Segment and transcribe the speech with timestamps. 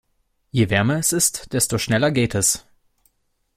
[0.51, 2.65] Je wärmer es ist, desto schneller geht es.